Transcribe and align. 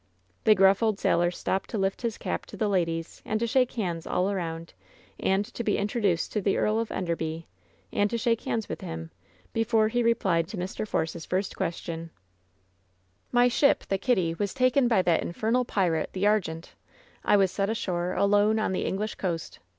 The 0.45 0.55
gruff 0.55 0.81
old 0.81 0.97
sailor 0.97 1.29
stopped 1.29 1.69
to 1.69 1.77
lift 1.77 2.01
his 2.01 2.17
cap 2.17 2.47
to 2.47 2.57
the 2.57 2.67
ladies, 2.67 3.21
and 3.23 3.39
to 3.39 3.45
shake 3.45 3.73
hands 3.73 4.07
all 4.07 4.31
around, 4.31 4.73
and 5.19 5.45
to 5.53 5.63
be 5.63 5.77
introduced 5.77 6.31
to 6.33 6.41
the 6.41 6.57
Earl 6.57 6.79
of 6.79 6.91
Enderby, 6.91 7.45
and 7.93 8.09
to 8.09 8.17
shake 8.17 8.41
hands 8.45 8.67
with 8.67 8.81
him, 8.81 9.11
be 9.53 9.63
fore 9.63 9.89
he 9.89 10.01
replied 10.01 10.47
to 10.47 10.57
Mr. 10.57 10.87
Force's 10.87 11.27
first 11.27 11.55
question: 11.55 12.09
"My 13.31 13.47
ship, 13.47 13.83
the 13.89 13.99
Kitty, 13.99 14.33
was 14.33 14.55
taken 14.55 14.87
by 14.87 15.03
that 15.03 15.21
infernal 15.21 15.65
pi 15.65 15.85
rate, 15.85 16.13
the 16.13 16.23
Argente. 16.23 16.71
I 17.23 17.37
was 17.37 17.51
set 17.51 17.69
ashore, 17.69 18.13
alone, 18.13 18.57
on 18.57 18.71
the 18.71 18.85
Eng 18.87 18.97
lish 18.97 19.13
coast. 19.13 19.59